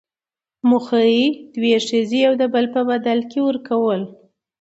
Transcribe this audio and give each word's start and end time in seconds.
موخۍ، 0.69 1.17
دوې 1.55 1.73
ښځي 1.87 2.19
يو 2.25 2.33
دبل 2.41 2.65
په 2.73 2.81
بدل 2.89 3.19
کي 3.31 3.39
ورکول. 3.47 4.01